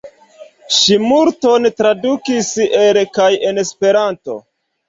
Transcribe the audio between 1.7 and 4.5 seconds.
tradukis el kaj en Esperanto.